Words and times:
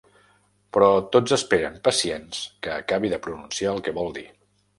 Però 0.77 0.87
tots 1.15 1.35
esperen, 1.37 1.77
pacients, 1.89 2.41
que 2.65 2.73
acabi 2.79 3.13
de 3.15 3.21
pronunciar 3.27 3.77
el 3.77 3.85
que 3.89 3.95
vol 4.01 4.13
dir. 4.19 4.27